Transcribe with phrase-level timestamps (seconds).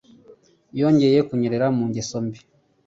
[0.79, 2.39] Yongeye kunyerera mu ngeso mbi.